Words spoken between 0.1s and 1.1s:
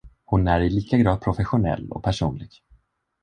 Hon är i lika